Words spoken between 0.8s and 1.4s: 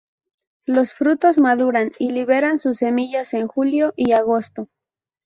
frutos